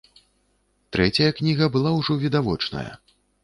Трэцяя 0.97 1.31
кніга 1.41 1.69
была 1.77 1.95
ўжо 1.99 2.19
відавочная. 2.27 2.91